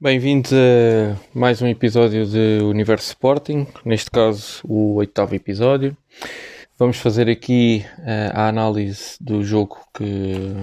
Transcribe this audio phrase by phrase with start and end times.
[0.00, 5.96] Bem-vindos a mais um episódio de Universo Sporting, neste caso o oitavo episódio.
[6.78, 10.54] Vamos fazer aqui uh, a análise do jogo que,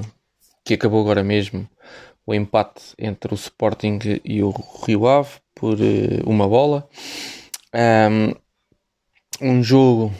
[0.63, 1.67] que acabou agora mesmo,
[2.25, 4.51] o empate entre o Sporting e o
[4.87, 6.87] Rio Ave por uh, uma bola.
[7.73, 8.35] Um,
[9.41, 10.13] um jogo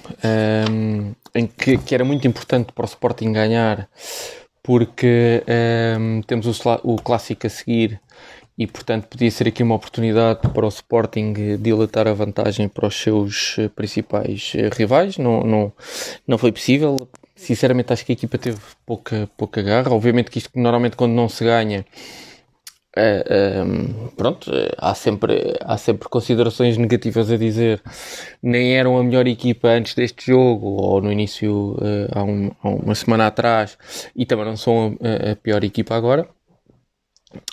[0.70, 3.88] um, em que, que, era muito importante para o Sporting ganhar,
[4.62, 5.42] porque
[5.98, 8.02] um, temos o, o clássico a seguir
[8.58, 12.96] e portanto podia ser aqui uma oportunidade para o Sporting dilatar a vantagem para os
[12.96, 15.18] seus eh, principais eh, rivais.
[15.18, 15.74] Não, não,
[16.28, 16.96] não foi possível.
[17.36, 19.92] Sinceramente acho que a equipa teve pouca, pouca garra.
[19.92, 21.86] Obviamente que isto normalmente quando não se ganha
[22.98, 27.82] Uh, pronto, há sempre, há sempre considerações negativas a dizer.
[28.42, 32.70] Nem eram a melhor equipa antes deste jogo, ou no início, uh, há, um, há,
[32.70, 33.78] uma semana atrás,
[34.16, 36.28] e também não são a, a pior equipa agora.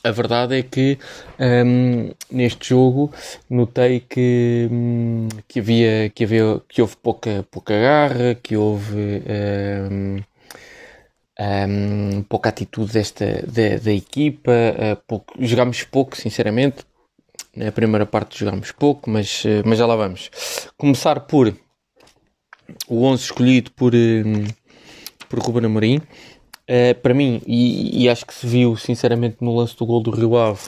[0.05, 0.99] A verdade é que
[1.39, 3.13] um, neste jogo
[3.49, 9.23] notei que, um, que, havia, que, havia, que houve pouca, pouca garra, que houve
[11.41, 16.85] um, pouca atitude desta, da, da equipa, uh, pouco, jogámos pouco, sinceramente.
[17.55, 20.31] Na primeira parte jogámos pouco, mas, uh, mas já lá vamos.
[20.77, 21.55] Começar por
[22.89, 24.47] o 11 escolhido por, um,
[25.29, 26.01] por Ruben Amorim.
[26.69, 30.13] Uh, para mim, e, e, acho que se viu sinceramente no lance do gol do
[30.13, 30.61] Rio Ave,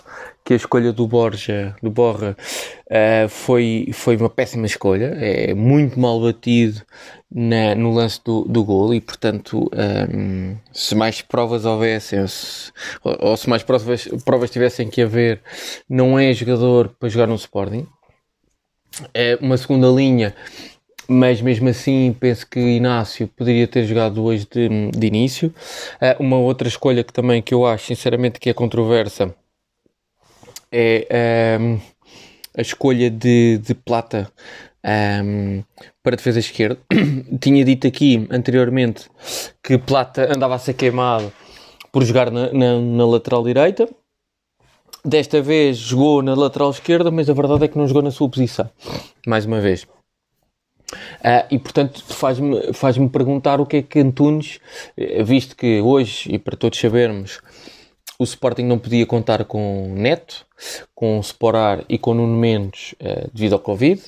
[0.45, 2.37] que a escolha do Borja, do Borra,
[2.87, 6.83] uh, foi, foi uma péssima escolha, é muito mal batido
[7.31, 12.73] na, no lance do, do gol e portanto um, ehm, se mais provas houvessem se,
[13.03, 15.43] ou, ou, se mais provas, provas tivessem que haver,
[15.89, 17.87] não é jogador para jogar no Sporting.
[19.13, 20.35] É uma segunda linha
[21.09, 25.53] mas mesmo assim penso que Inácio poderia ter jogado hoje de, de início.
[26.01, 29.35] Uh, uma outra escolha que também que eu acho sinceramente que é controversa
[30.71, 31.79] é um,
[32.57, 34.31] a escolha de, de Plata
[34.85, 35.63] um,
[36.03, 36.79] para defesa esquerda.
[37.41, 39.09] Tinha dito aqui anteriormente
[39.63, 41.33] que Plata andava a ser queimado
[41.93, 43.89] por jogar na, na, na lateral direita.
[45.05, 48.29] Desta vez jogou na lateral esquerda, mas a verdade é que não jogou na sua
[48.29, 48.69] posição.
[49.27, 49.87] Mais uma vez.
[50.93, 54.61] Uh, e portanto faz-me faz perguntar o que é que Antunes,
[54.97, 57.41] eh, visto que hoje, e para todos sabermos,
[58.19, 60.47] o Sporting não podia contar com Neto,
[60.95, 64.01] com Sporar e com Nuno Mendes uh, devido ao Covid,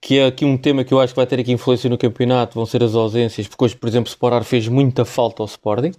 [0.00, 2.56] que é aqui um tema que eu acho que vai ter aqui influência no campeonato,
[2.56, 5.92] vão ser as ausências, porque hoje, por exemplo, Sporar fez muita falta ao Sporting.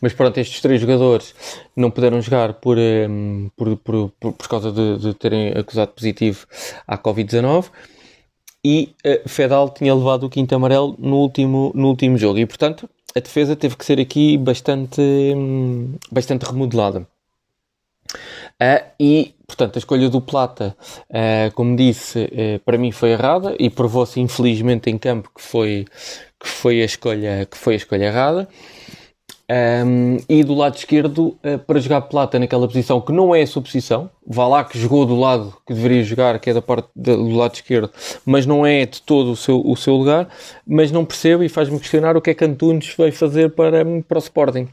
[0.00, 1.34] Mas pronto, estes três jogadores
[1.74, 5.92] não puderam jogar por, um, ehm, por, por, por, por, causa de, de terem acusado
[5.92, 6.46] positivo
[6.86, 7.70] à Covid-19
[8.66, 12.88] e uh, Fedal tinha levado o quinto amarelo no último, no último jogo e portanto
[13.14, 17.06] a defesa teve que ser aqui bastante, hum, bastante remodelada.
[18.60, 20.76] Uh, e, portanto, a escolha do Plata,
[21.10, 25.86] uh, como disse, uh, para mim foi errada e provou-se infelizmente em campo que foi,
[26.38, 28.48] que foi, a, escolha, que foi a escolha errada.
[29.48, 33.46] Um, e do lado esquerdo, uh, para jogar Plata naquela posição que não é a
[33.46, 36.88] sua posição, vá lá que jogou do lado que deveria jogar, que é da parte
[36.96, 37.88] de, do lado esquerdo,
[38.24, 40.28] mas não é de todo o seu, o seu lugar,
[40.66, 44.18] mas não percebo e faz-me questionar o que é que Antunes vai fazer para, para
[44.18, 44.68] o Sporting.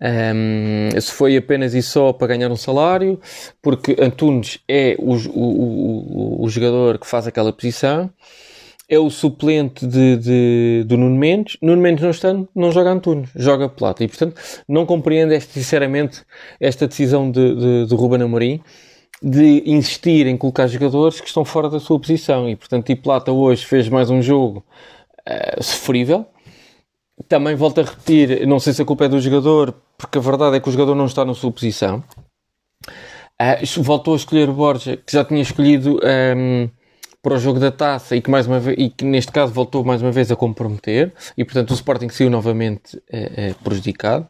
[0.00, 3.20] Um, se foi apenas e só para ganhar um salário,
[3.60, 8.08] porque Antunes é o, o, o, o jogador que faz aquela posição
[8.88, 11.56] é o suplente de, de, do Nuno Mendes.
[11.62, 14.04] Nuno Mendes não estando, não joga Antunes, joga Plata.
[14.04, 16.22] E, portanto, não compreendo este, sinceramente
[16.60, 18.60] esta decisão de, de, de Ruben Amorim
[19.22, 22.48] de insistir em colocar jogadores que estão fora da sua posição.
[22.48, 24.64] E, portanto, e Plata hoje fez mais um jogo
[25.26, 26.26] uh, sofrível.
[27.26, 30.56] Também volto a repetir, não sei se a culpa é do jogador, porque a verdade
[30.56, 32.04] é que o jogador não está na sua posição.
[33.40, 36.00] Uh, voltou a escolher o Borja, que já tinha escolhido...
[36.02, 36.70] Um, ehm,
[37.24, 39.82] para o jogo da taça e que, mais uma vez, e que neste caso voltou
[39.82, 44.28] mais uma vez a comprometer e portanto o Sporting saiu novamente eh, eh, prejudicado.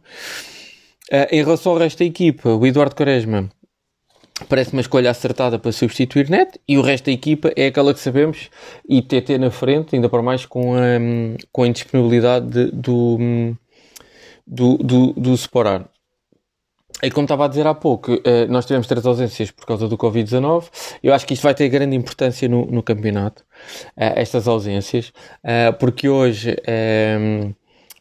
[1.12, 3.50] Uh, em relação ao resto da equipa, o Eduardo Quaresma
[4.48, 7.98] parece uma escolha acertada para substituir Net e o resto da equipa é aquela que
[7.98, 8.48] sabemos
[8.88, 10.80] e TT na frente, ainda para mais com a,
[11.52, 13.18] com a indisponibilidade de, do,
[14.46, 15.88] do, do, do Sporar.
[17.02, 19.98] E como estava a dizer há pouco, eh, nós tivemos três ausências por causa do
[19.98, 20.64] Covid-19.
[21.02, 23.44] Eu acho que isto vai ter grande importância no, no campeonato,
[23.96, 25.12] eh, estas ausências,
[25.42, 26.56] eh, porque hoje,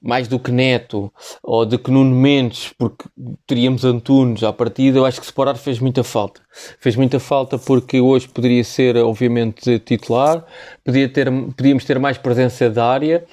[0.01, 1.11] mais do que Neto
[1.41, 3.05] ou do que Nuno Mendes, porque
[3.47, 6.41] teríamos Antunes à partida, eu acho que Separar fez muita falta.
[6.79, 10.45] Fez muita falta porque hoje poderia ser, obviamente, titular,
[10.83, 13.25] podia ter, podíamos ter mais presença da área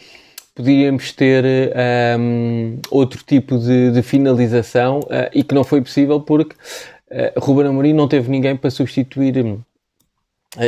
[0.55, 1.45] podíamos ter
[2.19, 6.57] um, outro tipo de, de finalização uh, e que não foi possível porque
[7.37, 9.35] Ruben Amorim não teve ninguém para substituir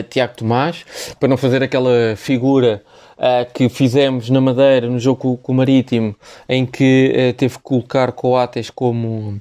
[0.09, 0.85] Tiago Tomás,
[1.19, 2.83] para não fazer aquela figura
[3.19, 6.15] uh, que fizemos na Madeira, no jogo com, o Marítimo,
[6.49, 9.41] em que uh, teve que colocar Coates como,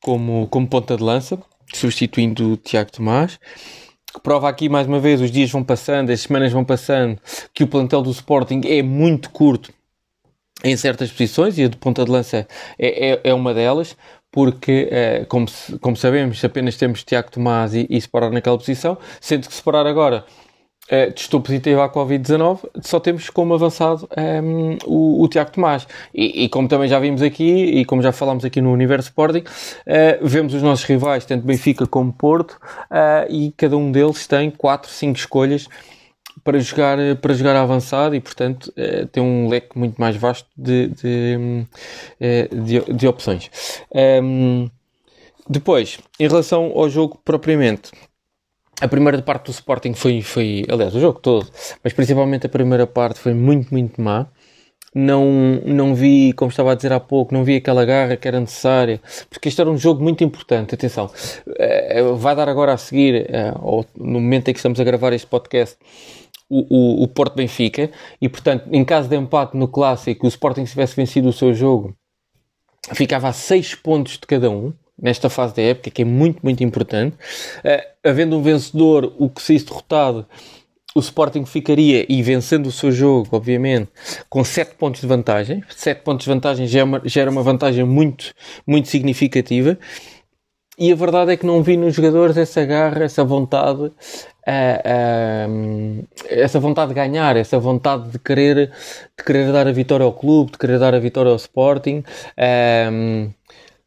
[0.00, 1.38] como, como ponta de lança,
[1.74, 3.38] substituindo Tiago Tomás.
[4.12, 7.20] Que prova aqui mais uma vez, os dias vão passando, as semanas vão passando,
[7.52, 9.72] que o plantel do Sporting é muito curto
[10.64, 13.96] em certas posições e a de ponta de lança é, é, é uma delas
[14.30, 15.46] porque, eh, como,
[15.80, 20.24] como sabemos, apenas temos Tiago Tomás e, e separar naquela posição, sendo que separar agora
[20.90, 25.86] eh, testou positivo à Covid-19, só temos como avançado ehm, o, o, Tiago Tomás.
[26.14, 29.40] E, e, como também já vimos aqui, e como já falámos aqui no Universo Sporting,
[29.40, 32.52] uh, vemos os nossos rivais, tanto Benfica como Porto,
[32.90, 35.68] uh, e cada um deles tem 4, 5 escolhas
[36.42, 40.88] para jogar, para jogar avançado e, portanto, uh, tem um leque muito mais vasto de,
[40.88, 41.66] de,
[42.64, 43.50] de, de opções.
[43.94, 44.70] Ehm,
[45.50, 47.90] depois, em relação ao jogo propriamente,
[48.80, 51.46] a primeira parte do Sporting foi, foi, aliás, o jogo todo,
[51.82, 54.26] mas principalmente a primeira parte foi muito, muito má.
[54.94, 58.40] Não, não vi, como estava a dizer há pouco, não vi aquela garra que era
[58.40, 60.74] necessária, porque este era um jogo muito importante.
[60.74, 61.10] Atenção,
[61.58, 65.12] eh, vai dar agora a seguir, eh, ou no momento em que estamos a gravar
[65.12, 65.76] este podcast,
[66.48, 67.90] o, o, o Porto Benfica,
[68.20, 71.94] e portanto, em caso de empate no clássico, o Sporting tivesse vencido o seu jogo,
[72.94, 76.62] ficava a 6 pontos de cada um nesta fase da época, que é muito, muito
[76.64, 77.16] importante.
[77.58, 80.26] Uh, havendo um vencedor, o que se derrotado,
[80.94, 83.88] o Sporting ficaria, e vencendo o seu jogo, obviamente,
[84.28, 85.62] com 7 pontos de vantagem.
[85.68, 88.34] 7 pontos de vantagem já, é já era uma vantagem muito,
[88.66, 89.78] muito significativa.
[90.78, 93.90] E a verdade é que não vi nos jogadores essa garra, essa vontade, uh,
[94.46, 98.70] uh, essa vontade de ganhar, essa vontade de querer,
[99.18, 102.04] de querer dar a vitória ao clube, de querer dar a vitória ao Sporting.
[102.38, 103.34] Uh,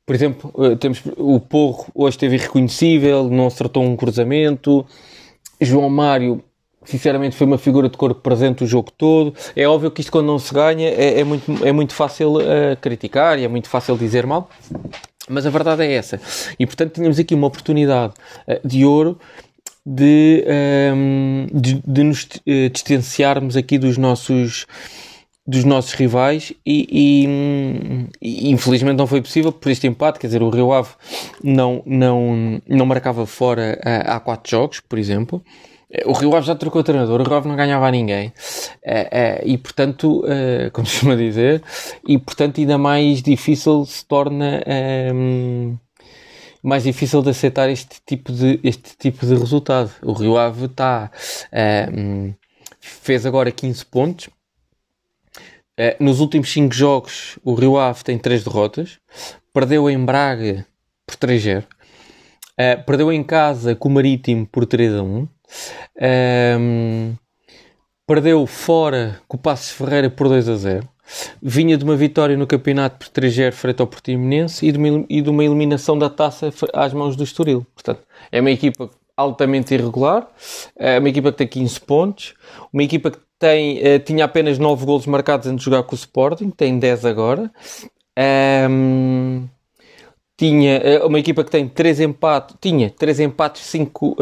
[0.05, 4.85] por exemplo, eh, temos o Porro hoje esteve irreconhecível, não acertou um cruzamento.
[5.59, 6.43] João Mário,
[6.83, 9.33] sinceramente, foi uma figura de corpo presente o jogo todo.
[9.55, 12.75] É óbvio que isto, quando não se ganha, é, é muito, é muito fácil uh,
[12.81, 14.49] criticar e é muito fácil dizer mal.
[15.29, 16.19] Mas a verdade é essa.
[16.59, 18.13] E portanto, tínhamos aqui uma oportunidade
[18.47, 19.19] uh, de ouro
[19.85, 20.45] de,
[20.93, 22.27] um, ehm, de, de, nos
[22.71, 24.67] distanciarmos aqui dos nossos
[25.45, 30.43] dos nossos rivais e, e, e, infelizmente não foi possível por este empate, quer dizer,
[30.43, 30.89] o Rio Ave
[31.43, 35.43] não, não, não marcava fora uh, há quatro jogos, por exemplo.
[35.89, 38.27] Eh, o Rio Ave já trocou treinador, o Rio Ave não ganhava a ninguém.
[38.85, 40.23] Uh, e portanto,
[40.73, 41.63] como se chama dizer,
[42.07, 44.63] e portanto ainda mais difícil se torna
[45.13, 45.75] um,
[46.61, 49.91] mais difícil de aceitar este tipo de, este tipo de resultado.
[50.03, 51.09] O Rio Ave está
[51.91, 52.31] um,
[52.79, 54.29] fez agora 15 pontos
[55.99, 58.99] nos últimos 5 jogos, o Rio Ave tem 3 derrotas.
[59.53, 60.65] Perdeu em Braga
[61.05, 61.63] por 3-0.
[61.63, 61.65] Uh,
[62.57, 65.03] eh, perdeu em casa com o Marítimo por 3 1.
[65.03, 65.27] Um,
[65.99, 67.13] ehm,
[68.05, 70.87] perdeu fora com o Passos Ferreira por 2 0.
[71.41, 75.21] Vinha de uma vitória no campeonato por 3-0 frente ao Portimonense e de, uma, e
[75.21, 77.65] de uma eliminação da taça às mãos do Estoril.
[77.73, 78.01] Portanto,
[78.31, 80.27] é uma equipa altamente irregular,
[80.75, 82.33] é uma equipa que tem 15 pontos,
[82.71, 85.97] uma equipa que tem, uh, tinha apenas 9 golos marcados antes de jogar com o
[85.97, 87.51] Sporting, tem 10 agora.
[88.69, 89.47] Um,
[90.37, 94.15] tinha uh, uma equipa que tem 3 empates, tinha 3 empates, 5, uh,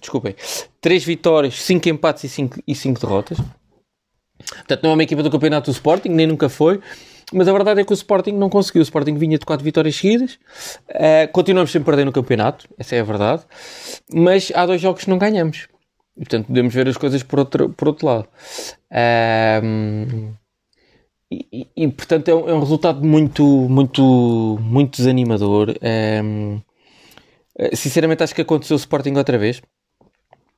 [0.00, 0.34] desculpem,
[0.80, 3.38] 3 vitórias, 5 empates e 5, e 5 derrotas.
[4.38, 6.80] Portanto, não é uma equipa do campeonato do Sporting, nem nunca foi.
[7.32, 8.80] Mas a verdade é que o Sporting não conseguiu.
[8.80, 10.38] O Sporting vinha de 4 vitórias seguidas.
[10.88, 13.42] Uh, continuamos sem perder no campeonato, essa é a verdade.
[14.12, 15.68] Mas há dois jogos que não ganhamos.
[16.16, 18.28] E, portanto, podemos ver as coisas por outro, por outro lado.
[19.64, 20.32] Um,
[21.30, 25.74] e, e, portanto, é um, é um, resultado muito, muito, muito desanimador.
[26.22, 26.60] Um,
[27.72, 29.62] sinceramente, acho que aconteceu o Sporting outra vez.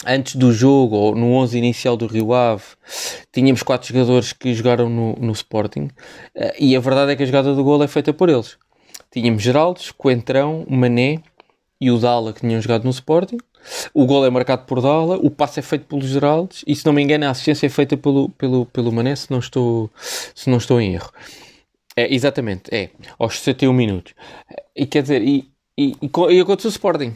[0.06, 2.64] Antes do jogo, ou no 11 inicial do Rio Ave,
[3.32, 5.88] tínhamos quatro jogadores que jogaram no, no Sporting.
[6.36, 8.58] Uh, e a verdade é que a jogada do gol é feita por eles.
[9.10, 11.22] Tínhamos Geraldes, Coentrão, Mané
[11.80, 13.38] e o Dala que tinham jogado no Sporting.
[13.94, 16.92] O gol é marcado por Dala, o passe é feito pelos Geraldes e, se não
[16.92, 19.90] me engano, a assistência é feita pelo, pelo, pelo Mané, se não estou,
[20.34, 21.10] se não estou em erro.
[21.96, 24.14] É, exatamente, é, aos 61 minutos.
[24.76, 27.14] E quer dizer, e, e, e, e aconteceu o Sporting.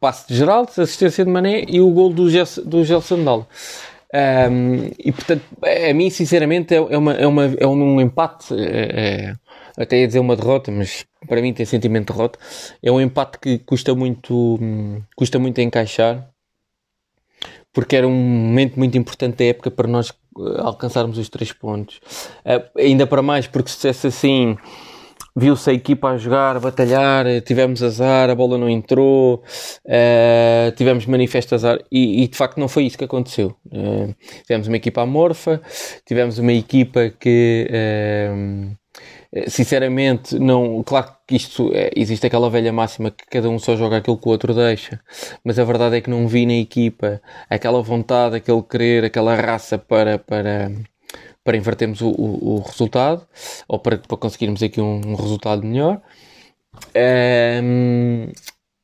[0.00, 3.46] Passe de Geraldes, assistência de Mané e o gol do, Gels, do Gelson Dala.
[4.14, 8.54] Um, e portanto, a mim, sinceramente, é, é, uma, é, uma, é um empate.
[8.54, 9.34] É, é,
[9.76, 12.38] até ia dizer uma derrota, mas para mim tem sentimento de derrota.
[12.82, 14.58] É um empate que custa muito,
[15.14, 16.28] custa muito a encaixar,
[17.72, 22.00] porque era um momento muito importante da época para nós eh, alcançarmos os três pontos.
[22.44, 24.56] Uh, ainda para mais, porque se fosse assim,
[25.38, 29.42] viu-se a equipa a jogar, a batalhar, tivemos azar, a bola não entrou,
[29.86, 33.54] uh, tivemos manifesto azar e, e, de facto não foi isso que aconteceu.
[33.66, 34.14] Uh,
[34.44, 35.60] tivemos uma equipa amorfa,
[36.04, 38.76] tivemos uma equipa que uh,
[39.46, 43.98] sinceramente não, claro que isto é, existe aquela velha máxima que cada um só joga
[43.98, 45.00] aquilo que o outro deixa,
[45.44, 49.78] mas a verdade é que não vi na equipa aquela vontade, aquele querer, aquela raça
[49.78, 50.72] para, para
[51.48, 53.26] para invertermos o, o, o resultado
[53.66, 55.98] ou para, para conseguirmos aqui um, um resultado melhor.
[56.94, 58.30] Um,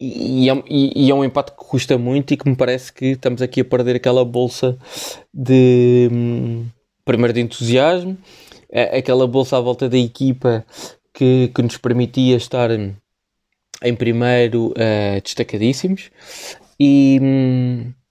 [0.01, 3.43] e, é, e, é, um empate que custa muito e que me parece que estamos
[3.43, 4.79] aqui a perder aquela bolsa
[5.33, 6.67] de hum,
[7.05, 8.17] primeiro de entusiasmo,
[8.97, 10.65] aquela bolsa à volta da equipa
[11.13, 16.11] que, que nos permitia estar em primeiro uh, destacadíssimos
[16.81, 18.04] e, hum, e,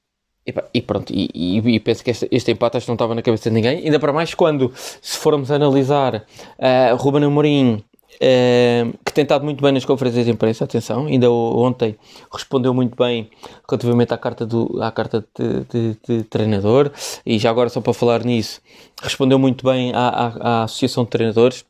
[0.74, 3.22] e pronto, e, e, e, penso que este, este empate acho que não estava na
[3.22, 9.14] cabeça de ninguém, ainda para mais quando, se formos analisar uh, Ruben Amorim, uh, que
[9.14, 11.96] tem estado muito bem nas conferências de imprensa, atenção, ainda ontem
[12.32, 13.30] respondeu muito bem
[13.70, 16.92] relativamente à carta, do, à carta de, de, de treinador,
[17.26, 18.62] e já agora só para falar nisso,
[19.02, 21.64] respondeu muito bem à, à, à Associação de Treinadores,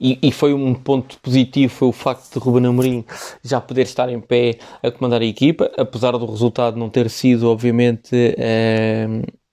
[0.00, 3.04] e, e, foi um ponto positivo foi o facto de Ruben Amorim
[3.42, 7.48] já poder estar em pé a comandar a equipa, apesar do resultado não ter sido
[7.48, 9.06] obviamente, é,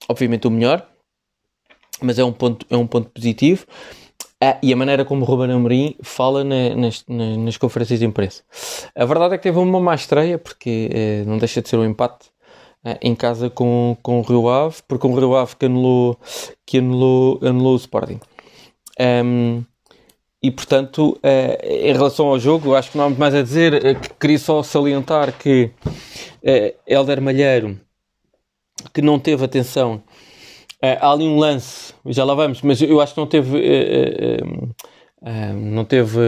[0.09, 0.85] obviamente o melhor,
[2.01, 3.65] mas é um ponto, é um ponto positivo.
[4.41, 8.43] Ah, e a maneira como Ruben Amorim fala na, nas, nas, conferências de imprensa.
[8.93, 11.85] A verdade é que teve uma má estreia, porque eh, não deixa de ser um
[11.85, 12.29] empate
[12.83, 16.19] eh, em casa com, com o Rio Ave, porque o Rio Ave que anulou,
[16.65, 18.19] que anulou, anulou o Sporting.
[18.99, 19.63] Um,
[20.45, 23.73] e portanto, uh, em relação ao jogo, acho que não há muito mais a dizer.
[23.73, 27.79] Uh, queria só salientar que uh, Helder Malheiro,
[28.93, 30.03] que não teve atenção,
[30.79, 33.59] há ali um lance, já lá vamos, mas eu acho que não teve.
[35.55, 36.19] não teve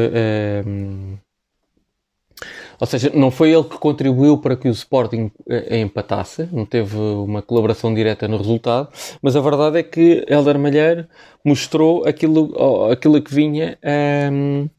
[2.80, 6.96] ou seja, não foi ele que contribuiu para que o Sporting eh, empatasse, não teve
[6.96, 8.90] uma colaboração direta no resultado,
[9.22, 11.08] mas a verdade é que Helder Malheiro
[11.44, 14.70] mostrou aquilo, aquilo que vinha um, ehm,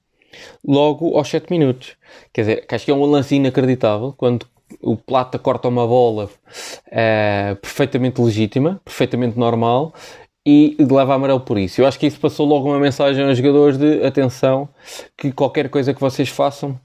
[0.66, 1.96] logo aos 7 minutos.
[2.32, 4.46] Quer dizer, que acho que é um lance inacreditável, quando
[4.80, 9.94] o Plata corta uma bola uh, perfeitamente legítima, perfeitamente normal,
[10.46, 11.80] e leva amarelo por isso.
[11.80, 14.68] Eu acho que isso passou logo uma mensagem aos jogadores de atenção,
[15.16, 16.78] que qualquer coisa que vocês façam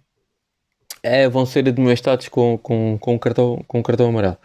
[1.04, 4.38] é, vão ser admoestados com, com, com, cartão, com cartão amarelo.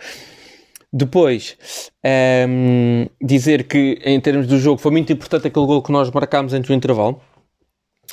[0.93, 1.57] Depois,
[2.05, 6.11] um, ehm, dizer que em termos do jogo foi muito importante aquele gol que nós
[6.11, 7.21] marcámos antes do intervalo.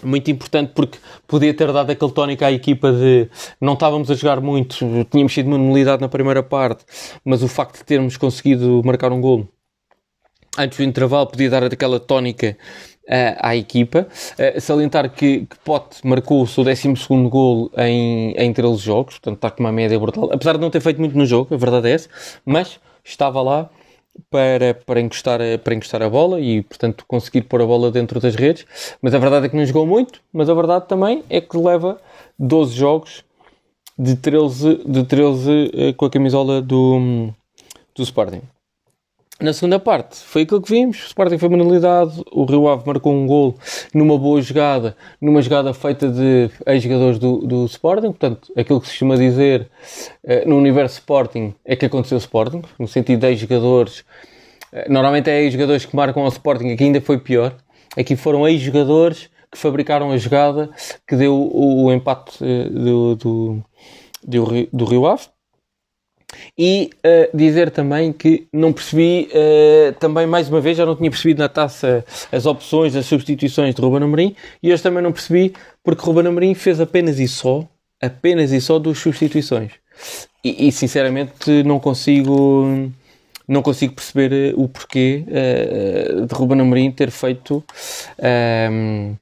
[0.04, 3.30] Muito importante porque podia ter dado aquele tónico à equipa de
[3.62, 4.76] não estávamos a jogar muito,
[5.10, 6.84] tínhamos sido uma nulidade na primeira parte,
[7.24, 9.48] mas o facto de termos conseguido marcar um gol
[10.58, 12.58] antes do intervalo podia dar aquela tónica
[13.08, 14.08] à equipa.
[14.60, 16.94] Salientar que, que Pote marcou o seu 12
[17.30, 20.30] gol em, em 13 jogos, portanto está com uma média brutal.
[20.32, 22.10] Apesar de não ter feito muito no jogo, a verdade é essa,
[22.46, 23.70] mas estava lá
[24.30, 28.36] para, para, encostar, para encostar a bola e, portanto, conseguir pôr a bola dentro das
[28.36, 28.66] redes.
[29.02, 32.00] Mas a verdade é que não jogou muito, mas a verdade também é que leva
[32.40, 33.24] 12 jogos
[33.98, 37.30] de 13, de 13 uh, com a camisola do,
[37.96, 38.42] do Sporting.
[39.40, 41.04] Na segunda parte, foi aquilo que vimos.
[41.04, 42.24] O Sporting foi manualidade.
[42.32, 43.56] O Rio Ave marcou um gol
[43.94, 48.08] numa boa jogada, numa jogada feita de ex-jogadores do, do Sporting.
[48.08, 49.70] Portanto, aquilo que se costuma dizer
[50.24, 54.06] uh, no universo Sporting é que aconteceu o Sporting, no sentido de ex-jogadores.
[54.72, 57.54] Uh, normalmente é ex-jogadores que marcam ao Sporting, aqui ainda foi pior.
[57.98, 60.70] Aqui foram ex-jogadores que fabricaram a jogada
[61.06, 63.64] que deu o, o empate uh, do, do,
[64.24, 65.35] do, do Rio Ave.
[66.58, 71.10] E uh, dizer também que não percebi, uh, também mais uma vez, já não tinha
[71.10, 75.54] percebido na taça as opções, as substituições de Ruben Amorim, e hoje também não percebi
[75.84, 77.68] porque Ruben Amorim fez apenas e só,
[78.02, 79.74] apenas e só duas substituições.
[80.44, 82.92] E, e sinceramente não consigo,
[83.48, 87.64] não consigo perceber eh, o porquê uh, de Ruben Amorim ter feito
[88.20, 89.14] ehm,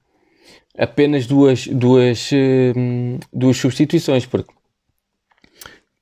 [0.77, 2.29] apenas duas, duas,
[3.31, 4.51] duas substituições, porque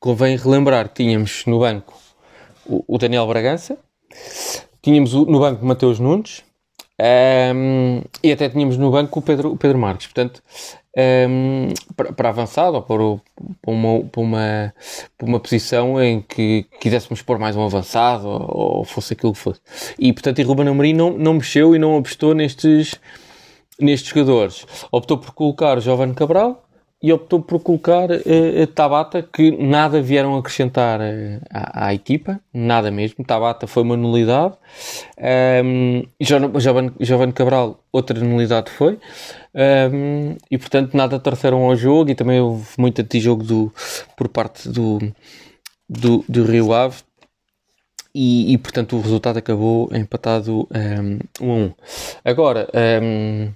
[0.02, 1.94] convém relembrar que tínhamos no banco
[2.66, 3.78] o, o Daniel Bragança,
[4.82, 6.44] tínhamos no banco o Mateus Nunes
[7.56, 10.08] um, e até tínhamos no banco o Pedro, o Pedro Marques.
[10.08, 10.42] Portanto,
[11.30, 12.98] um, para, para avançado ou para,
[13.62, 14.74] para, uma, para, uma,
[15.18, 19.40] para uma posição em que quiséssemos pôr mais um avançado ou, ou fosse aquilo que
[19.40, 19.62] fosse.
[20.00, 22.96] E portanto, e Ruben Amorim não, não mexeu e não apostou nestes,
[23.80, 24.66] nestes jogadores.
[24.92, 26.71] Optou por colocar o Giovanni Cabral
[27.02, 32.92] e optou por colocar uh, Tabata, que nada vieram acrescentar uh, à, à, equipa, nada
[32.92, 33.26] mesmo.
[33.26, 34.56] Tabata foi uma nulidade.
[35.66, 39.00] Um, Giovanni, Cabral, outra nulidade foi.
[39.56, 42.12] Um, e portanto, nada trouxeram ao jogo.
[42.12, 43.74] E também houve muito antijogo do,
[44.16, 45.00] por parte do,
[45.90, 46.98] do, do Rio Ave.
[48.14, 51.74] E, e, portanto, o resultado acabou empatado um, 1 a 1.
[52.26, 52.68] Agora.
[53.02, 53.54] Um,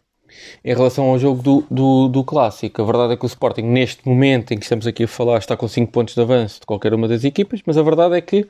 [0.63, 4.08] em relação ao jogo do, do, do, Clássico, a verdade é que o Sporting, neste
[4.08, 6.94] momento em que estamos aqui a falar, está com 5 pontos de avanço de qualquer
[6.94, 8.48] uma das equipas, mas a verdade é que,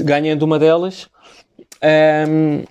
[0.00, 1.08] ganhando uma delas,
[2.28, 2.64] um,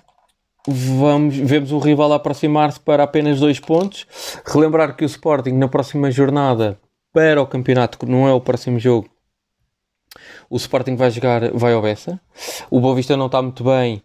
[0.66, 4.06] vamos, vemos o rival aproximar-se para apenas 2 pontos.
[4.44, 6.78] Relembrar que o Sporting, na próxima jornada,
[7.12, 9.08] para o campeonato, que não é o próximo jogo,
[10.48, 12.20] o Sporting vai jogar, vai ao Bessa.
[12.70, 14.02] O Boa Vista não está muito bem,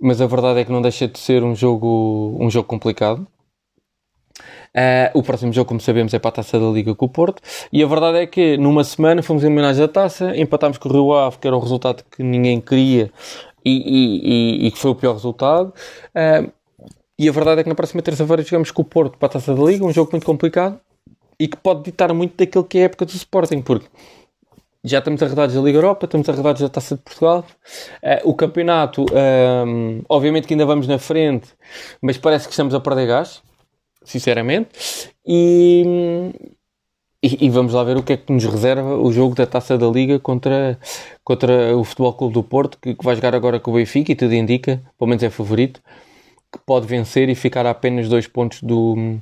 [0.00, 3.26] mas a verdade é que não deixa de ser um jogo, um jogo complicado.
[4.76, 7.40] Uh, o próximo jogo, como sabemos, é para a taça da Liga com o Porto.
[7.72, 11.12] E a verdade é que numa semana fomos eliminados da taça, empatámos com o Rio
[11.12, 13.10] Ave, que era um resultado que ninguém queria
[13.64, 15.72] e que foi o pior resultado.
[16.14, 16.52] Uh,
[17.18, 19.54] e a verdade é que na próxima terça-feira jogamos com o Porto para a taça
[19.54, 20.80] da Liga, um jogo muito complicado
[21.38, 23.86] e que pode ditar muito daquilo que é a época do Sporting, porque
[24.82, 27.44] já estamos arredados da Liga Europa, estamos arredados da Taça de Portugal.
[28.02, 29.06] Uh, o campeonato,
[29.66, 31.48] um, obviamente que ainda vamos na frente,
[32.02, 33.42] mas parece que estamos a perder gás
[34.04, 34.68] sinceramente.
[35.26, 36.30] E,
[37.22, 39.78] e, e, vamos lá ver o que é que nos reserva o jogo da Taça
[39.78, 40.78] da Liga contra,
[41.24, 44.14] contra o Futebol Clube do Porto, que, que vai jogar agora com o Benfica e
[44.14, 45.80] tudo indica, pelo menos é favorito,
[46.52, 49.18] que pode vencer e ficar a apenas dois pontos do,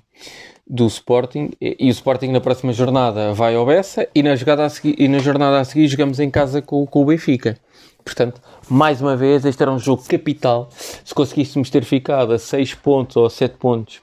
[0.67, 1.51] do Sporting.
[1.61, 4.97] E, e o Sporting na próxima jornada vai ao Bessa e na, jogada a seguir,
[4.99, 7.57] e na jornada a seguir jogamos em casa com, com o Benfica.
[8.05, 10.69] Portanto, mais uma vez, este era um jogo capital.
[11.05, 14.03] Se conseguíssemos ter ficado a 6 pontos ou 7 pontos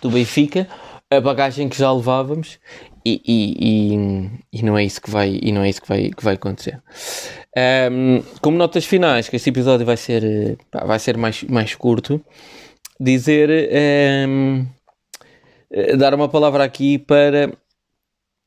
[0.00, 0.68] do Benfica,
[1.10, 2.58] a bagagem que já levávamos
[3.04, 6.10] e, e, e, e, não é isso que vai e não é isso que vai
[6.10, 6.80] que vai acontecer.
[7.90, 12.24] Um, como notas finais que este episódio vai ser vai ser mais mais curto
[12.98, 13.50] dizer
[14.28, 14.66] um,
[15.98, 17.52] dar uma palavra aqui para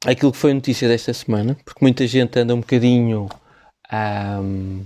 [0.05, 3.27] aquilo que foi notícia desta semana porque muita gente anda um bocadinho
[3.93, 4.85] um,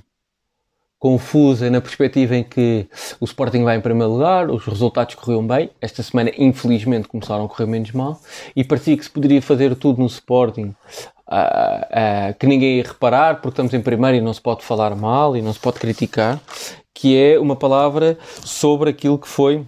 [0.99, 2.85] confusa na perspectiva em que
[3.19, 7.47] o Sporting vai em primeiro lugar, os resultados corriam bem, esta semana infelizmente começaram a
[7.47, 8.19] correr menos mal
[8.53, 10.75] e parecia que se poderia fazer tudo no Sporting
[11.29, 14.93] uh, uh, que ninguém ia reparar porque estamos em primeiro e não se pode falar
[14.93, 16.39] mal e não se pode criticar,
[16.93, 19.65] que é uma palavra sobre aquilo que foi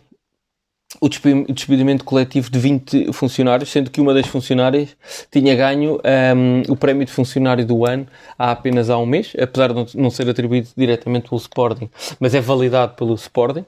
[1.02, 4.96] o despedimento coletivo de 20 funcionários, sendo que uma das funcionárias
[5.32, 6.00] tinha ganho
[6.36, 8.06] um, o prémio de funcionário do ano
[8.38, 12.40] há apenas há um mês, apesar de não ser atribuído diretamente pelo Sporting, mas é
[12.40, 13.66] validado pelo Sporting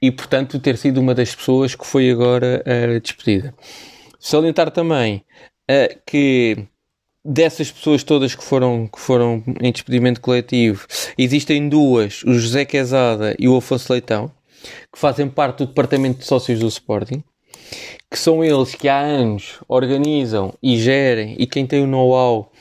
[0.00, 3.54] e, portanto, ter sido uma das pessoas que foi agora uh, despedida.
[4.18, 5.22] Salientar também
[5.70, 6.56] uh, que
[7.22, 10.86] dessas pessoas todas que foram, que foram em despedimento coletivo,
[11.18, 14.32] existem duas, o José Quezada e o Afonso Leitão,
[14.92, 17.22] que fazem parte do departamento de sócios do Sporting,
[18.10, 22.52] que são eles que há anos organizam e gerem e quem tem o know-how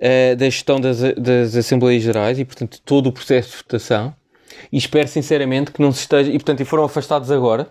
[0.00, 4.14] uh, da gestão das, das Assembleias Gerais e, portanto, todo o processo de votação.
[4.72, 6.30] E espero sinceramente que não se esteja.
[6.30, 7.68] E, portanto, e foram afastados agora.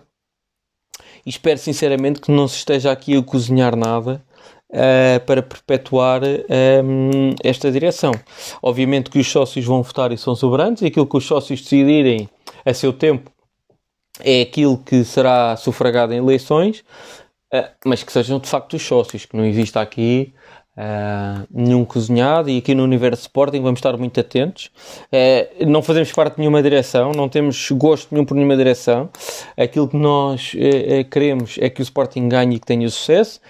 [1.24, 4.24] E espero sinceramente que não se esteja aqui a cozinhar nada
[4.68, 8.10] Uh, para perpetuar um, esta direção.
[8.60, 12.28] Obviamente que os sócios vão votar e são soberanos, e aquilo que os sócios decidirem
[12.64, 13.30] a seu tempo
[14.20, 16.80] é aquilo que será sufragado em eleições,
[17.52, 20.32] uh, mas que sejam de facto os sócios, que não exista aqui
[20.76, 24.70] uh, nenhum cozinhado e aqui no Universo Sporting vamos estar muito atentos.
[25.12, 29.10] Uh, não fazemos parte de nenhuma direção, não temos gosto nenhum por nenhuma direção.
[29.56, 30.52] Aquilo que nós
[31.10, 33.40] queremos é que o Sporting ganhe e que tenha sucesso.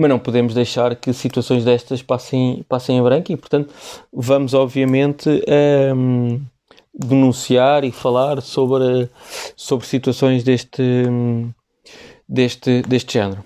[0.00, 3.74] Mas não podemos deixar que situações destas passem, passem em branco e, portanto,
[4.12, 5.28] vamos obviamente
[5.92, 6.40] um,
[6.98, 9.08] denunciar e falar sobre,
[9.56, 10.82] sobre situações deste,
[12.28, 13.44] deste, deste género.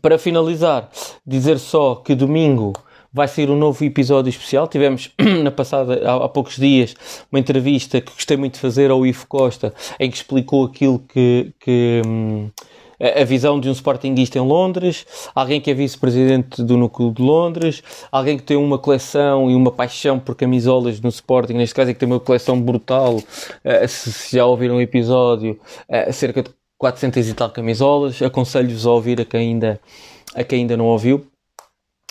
[0.00, 0.90] Para finalizar,
[1.26, 2.72] dizer só que domingo
[3.12, 4.68] vai sair um novo episódio especial.
[4.68, 5.10] Tivemos
[5.42, 6.94] na passada, há, há, poucos dias,
[7.30, 11.52] uma entrevista que gostei muito de fazer ao Ivo Costa, em que explicou aquilo que,
[11.58, 12.50] que, hum,
[13.00, 17.82] a visão de um Sportingista em Londres, alguém que é vice-presidente do Núcleo de Londres,
[18.10, 21.94] alguém que tem uma coleção e uma paixão por camisolas no Sporting, neste caso é
[21.94, 23.22] que tem uma coleção brutal,
[23.62, 25.58] eh, se já ouviram um episódio,
[25.88, 29.80] eh, cerca de 400 e tal camisolas, aconselho-vos a ouvir a quem ainda,
[30.34, 31.26] a quem ainda não ouviu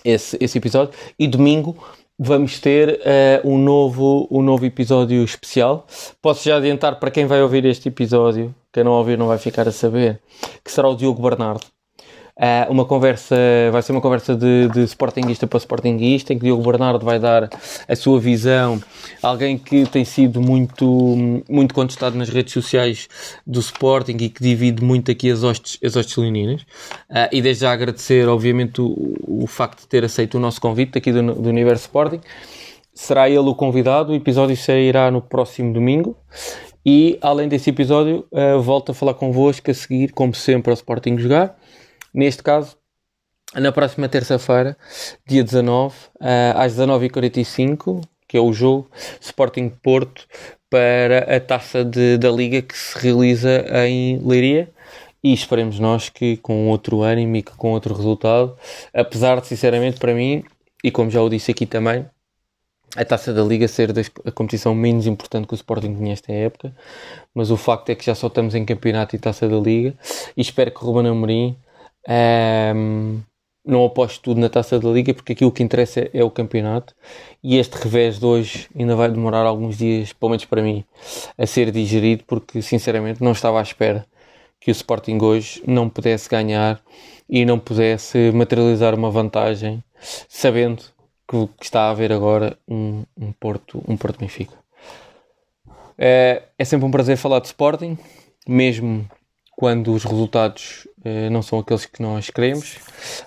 [0.04, 1.76] esse, esse episódio, e domingo
[2.18, 3.00] vamos ter
[3.44, 5.86] uh, um, novo, um novo episódio especial.
[6.22, 9.68] Posso já adiantar para quem vai ouvir este episódio, quem não ouvir não vai ficar
[9.68, 10.20] a saber,
[10.64, 11.77] que será o Diogo Bernardo.
[12.38, 13.36] Uh, uma conversa,
[13.72, 17.50] vai ser uma conversa de, de Sportingista para Sportingista, em que Diogo Bernardo vai dar
[17.88, 18.80] a sua visão,
[19.24, 21.16] alguém que tem sido muito,
[21.50, 23.10] muito contestado nas redes sociais
[23.46, 26.62] do Sporting e que divide muito aqui as hostes, as hostes leoninas.
[27.10, 30.96] Uh, e desde já agradecer, obviamente, o, o facto de ter aceito o nosso convite
[30.96, 32.22] aqui do, do Universo Sporting.
[32.94, 36.16] Será ele o convidado, o episódio sairá no próximo domingo.
[36.86, 41.18] E além desse episódio, uh, volto a falar convosco a seguir, como sempre, ao Sporting
[41.18, 41.58] Jogar
[42.14, 42.78] Neste caso,
[43.54, 44.78] na próxima terça-feira,
[45.26, 48.90] dia 19, uh, às 19h45, que é o jogo
[49.22, 50.28] Sporting Porto
[50.70, 54.70] para a taça de, da Liga que se realiza em Leiria.
[55.24, 58.56] E esperemos nós que com outro ânimo e com outro resultado,
[58.94, 60.44] apesar de, sinceramente, para mim,
[60.84, 62.06] e como já o disse aqui também,
[62.96, 63.94] a taça da Liga ser
[64.26, 66.74] a competição menos importante que o Sporting tinha esta época,
[67.34, 69.96] mas o facto é que já só estamos em campeonato e taça da Liga,
[70.36, 71.58] e espero que o Ruben Amorim
[72.08, 73.22] um,
[73.66, 76.96] não aposto tudo na taça da Liga porque aquilo que interessa é o campeonato
[77.44, 80.86] e este revés de hoje ainda vai demorar alguns dias, pelo menos para mim,
[81.38, 84.06] a ser digerido porque sinceramente não estava à espera
[84.60, 86.82] que o Sporting hoje não pudesse ganhar
[87.30, 89.84] e não pudesse materializar uma vantagem
[90.30, 90.84] sabendo
[91.28, 94.56] que, está a haver agora um, um Porto um Porto Benfica.
[95.98, 97.98] É, é sempre um prazer falar de Sporting,
[98.48, 99.06] mesmo
[99.58, 100.88] quando os resultados
[101.32, 102.78] não são aqueles que nós queremos.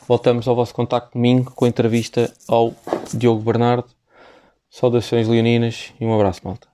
[0.09, 2.75] Voltamos ao vosso contacto domingo com a entrevista ao
[3.13, 3.89] Diogo Bernardo.
[4.71, 6.70] Saudações leoninas e um abraço, malta.